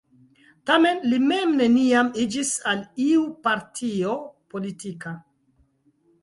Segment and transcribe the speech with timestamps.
[0.69, 4.17] Tamen li mem neniam iĝis al iu partio
[4.55, 5.15] politika.